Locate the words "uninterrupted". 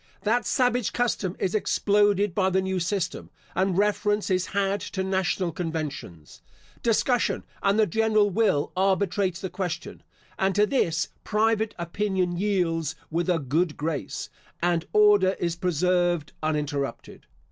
16.41-17.27